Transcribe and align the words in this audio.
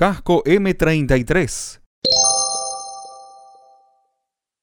Casco 0.00 0.42
M33. 0.44 1.78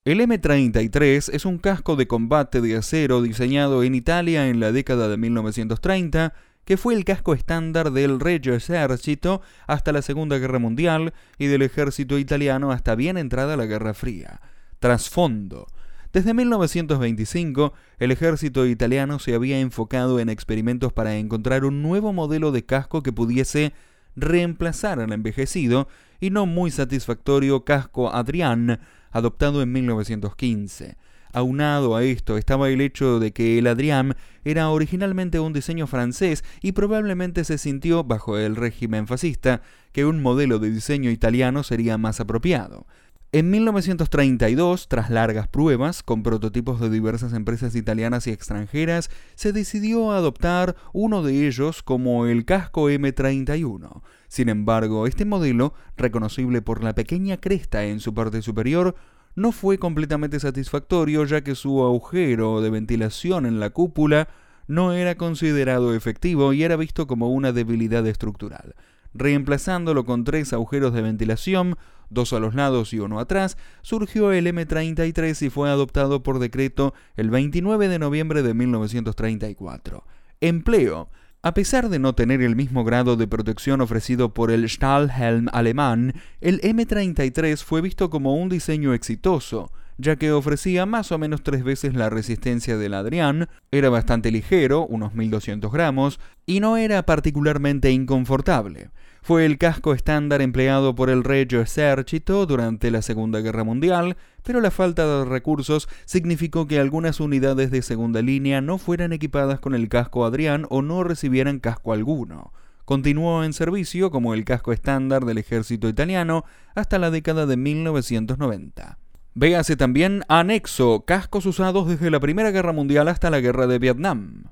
El 0.03 0.19
M33 0.19 1.29
es 1.31 1.45
un 1.45 1.59
casco 1.59 1.95
de 1.95 2.07
combate 2.07 2.59
de 2.59 2.75
acero 2.75 3.21
diseñado 3.21 3.83
en 3.83 3.93
Italia 3.93 4.49
en 4.49 4.59
la 4.59 4.71
década 4.71 5.07
de 5.07 5.17
1930, 5.17 6.33
que 6.65 6.75
fue 6.75 6.95
el 6.95 7.05
casco 7.05 7.35
estándar 7.35 7.91
del 7.91 8.19
Regio 8.19 8.55
Esercito 8.55 9.41
hasta 9.67 9.91
la 9.91 10.01
Segunda 10.01 10.39
Guerra 10.39 10.57
Mundial 10.57 11.13
y 11.37 11.45
del 11.45 11.61
ejército 11.61 12.17
italiano 12.17 12.71
hasta 12.71 12.95
bien 12.95 13.15
entrada 13.15 13.57
la 13.57 13.67
Guerra 13.67 13.93
Fría. 13.93 14.41
Trasfondo. 14.79 15.67
Desde 16.13 16.33
1925, 16.33 17.73
el 17.99 18.09
ejército 18.09 18.65
italiano 18.65 19.19
se 19.19 19.35
había 19.35 19.59
enfocado 19.59 20.19
en 20.19 20.29
experimentos 20.29 20.93
para 20.93 21.15
encontrar 21.17 21.63
un 21.63 21.83
nuevo 21.83 22.11
modelo 22.11 22.51
de 22.51 22.65
casco 22.65 23.03
que 23.03 23.13
pudiese 23.13 23.73
reemplazar 24.17 24.99
al 24.99 25.13
envejecido 25.13 25.87
y 26.19 26.31
no 26.31 26.45
muy 26.45 26.71
satisfactorio 26.71 27.63
casco 27.63 28.13
Adrian, 28.13 28.79
adoptado 29.11 29.61
en 29.61 29.71
1915. 29.71 30.97
Aunado 31.33 31.95
a 31.95 32.03
esto 32.03 32.37
estaba 32.37 32.69
el 32.69 32.81
hecho 32.81 33.19
de 33.19 33.31
que 33.31 33.59
el 33.59 33.67
Adrian 33.67 34.15
era 34.43 34.69
originalmente 34.69 35.39
un 35.39 35.53
diseño 35.53 35.85
francés 35.85 36.43
y 36.61 36.71
probablemente 36.71 37.43
se 37.43 37.57
sintió, 37.57 38.03
bajo 38.03 38.37
el 38.37 38.55
régimen 38.55 39.07
fascista, 39.07 39.61
que 39.91 40.05
un 40.05 40.21
modelo 40.21 40.57
de 40.57 40.71
diseño 40.71 41.11
italiano 41.11 41.63
sería 41.63 41.97
más 41.97 42.19
apropiado. 42.19 42.87
En 43.37 43.51
1932, 43.51 44.87
tras 44.87 45.11
largas 45.11 45.47
pruebas 45.47 46.01
con 46.01 46.23
prototipos 46.23 46.79
de 46.79 46.89
diversas 46.89 47.33
empresas 47.33 47.75
italianas 47.75 48.25
y 48.25 48.31
extranjeras, 48.31 49.11
se 49.35 49.53
decidió 49.53 50.11
adoptar 50.11 50.75
uno 50.91 51.21
de 51.21 51.45
ellos 51.45 51.83
como 51.83 52.25
el 52.25 52.45
casco 52.45 52.89
M31. 52.89 54.01
Sin 54.27 54.49
embargo, 54.49 55.05
este 55.05 55.23
modelo, 55.23 55.75
reconocible 55.97 56.63
por 56.63 56.83
la 56.83 56.95
pequeña 56.95 57.37
cresta 57.37 57.85
en 57.85 57.99
su 57.99 58.15
parte 58.15 58.41
superior, 58.41 58.95
no 59.35 59.51
fue 59.51 59.77
completamente 59.77 60.39
satisfactorio 60.39 61.23
ya 61.25 61.41
que 61.41 61.53
su 61.53 61.83
agujero 61.83 62.61
de 62.61 62.71
ventilación 62.71 63.45
en 63.45 63.59
la 63.59 63.69
cúpula 63.69 64.29
no 64.65 64.93
era 64.93 65.13
considerado 65.13 65.93
efectivo 65.93 66.53
y 66.53 66.63
era 66.63 66.75
visto 66.75 67.05
como 67.05 67.29
una 67.29 67.51
debilidad 67.51 68.07
estructural. 68.07 68.73
Reemplazándolo 69.13 70.05
con 70.05 70.23
tres 70.23 70.53
agujeros 70.53 70.93
de 70.93 71.01
ventilación, 71.01 71.77
dos 72.09 72.33
a 72.33 72.39
los 72.39 72.55
lados 72.55 72.93
y 72.93 72.99
uno 72.99 73.19
atrás, 73.19 73.57
surgió 73.81 74.31
el 74.31 74.47
M33 74.47 75.45
y 75.45 75.49
fue 75.49 75.69
adoptado 75.69 76.23
por 76.23 76.39
decreto 76.39 76.93
el 77.15 77.29
29 77.29 77.87
de 77.87 77.99
noviembre 77.99 78.43
de 78.43 78.53
1934. 78.53 80.03
Empleo. 80.41 81.09
A 81.43 81.53
pesar 81.53 81.89
de 81.89 81.99
no 81.99 82.13
tener 82.13 82.41
el 82.41 82.55
mismo 82.55 82.83
grado 82.83 83.15
de 83.15 83.27
protección 83.27 83.79
ofrecido 83.81 84.33
por 84.33 84.51
el 84.51 84.67
Stahlhelm 84.67 85.47
alemán, 85.53 86.13
el 86.41 86.59
M33 86.61 87.63
fue 87.63 87.81
visto 87.81 88.09
como 88.09 88.35
un 88.35 88.49
diseño 88.49 88.93
exitoso, 88.93 89.71
ya 89.97 90.15
que 90.15 90.31
ofrecía 90.31 90.85
más 90.85 91.11
o 91.11 91.17
menos 91.17 91.43
tres 91.43 91.63
veces 91.63 91.93
la 91.93 92.09
resistencia 92.09 92.77
del 92.77 92.93
Adrián, 92.93 93.49
era 93.71 93.89
bastante 93.89 94.31
ligero, 94.31 94.85
unos 94.85 95.13
1200 95.13 95.71
gramos, 95.71 96.19
y 96.45 96.59
no 96.59 96.77
era 96.77 97.03
particularmente 97.03 97.91
inconfortable. 97.91 98.91
Fue 99.21 99.45
el 99.45 99.57
casco 99.57 99.93
estándar 99.93 100.41
empleado 100.41 100.95
por 100.95 101.09
el 101.09 101.23
Regio 101.23 101.59
Esercito 101.59 102.45
durante 102.45 102.91
la 102.91 103.01
Segunda 103.01 103.41
Guerra 103.41 103.65
Mundial, 103.65 104.15
pero 104.43 104.61
la 104.61 104.71
falta 104.71 105.05
de 105.05 105.25
recursos 105.25 105.89
significó 106.05 106.65
que 106.67 106.79
algunas 106.79 107.19
unidades 107.19 107.69
de 107.69 107.81
segunda 107.81 108.21
línea 108.21 108.61
no 108.61 108.77
fueran 108.77 109.11
equipadas 109.11 109.59
con 109.59 109.75
el 109.75 109.89
casco 109.89 110.23
Adrián 110.23 110.65
o 110.69 110.81
no 110.81 111.03
recibieran 111.03 111.59
casco 111.59 111.91
alguno. 111.91 112.53
Continuó 112.85 113.43
en 113.43 113.51
servicio 113.51 114.11
como 114.11 114.33
el 114.33 114.45
casco 114.45 114.71
estándar 114.71 115.25
del 115.25 115.39
ejército 115.39 115.89
italiano 115.89 116.45
hasta 116.73 116.97
la 116.97 117.11
década 117.11 117.45
de 117.45 117.57
1990. 117.57 118.96
Véase 119.39 119.75
también 119.75 120.23
anexo, 120.29 121.05
cascos 121.05 121.45
usados 121.45 121.87
desde 121.87 122.09
la 122.09 122.19
Primera 122.19 122.49
Guerra 122.49 122.73
Mundial 122.73 123.07
hasta 123.07 123.29
la 123.29 123.39
Guerra 123.39 123.67
de 123.67 123.77
Vietnam. 123.77 124.45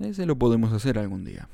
Ese 0.00 0.26
lo 0.26 0.34
podemos 0.34 0.72
hacer 0.72 0.98
algún 0.98 1.24
día. 1.24 1.48